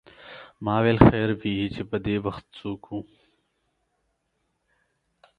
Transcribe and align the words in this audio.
ما 0.63 0.75
ویل 0.83 0.99
خیر 1.09 1.29
وې 1.39 1.55
چې 1.75 1.81
پدې 1.89 2.15
وخت 2.25 2.45
څوک 2.59 2.81
و. 2.91 2.99